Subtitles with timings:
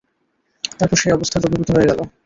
[0.71, 1.99] তারপর সে অবস্থা দূরীভূত হয়ে গেল।